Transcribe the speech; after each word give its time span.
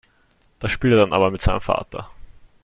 Das 0.57 0.71
spielt 0.71 0.93
er 0.93 0.97
dann 1.01 1.13
aber 1.13 1.29
mit 1.29 1.41
seinem 1.43 1.61
Vater. 1.61 2.09